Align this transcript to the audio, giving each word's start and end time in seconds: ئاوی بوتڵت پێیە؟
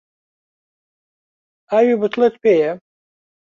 ئاوی 1.69 1.95
بوتڵت 1.99 2.33
پێیە؟ 2.43 2.71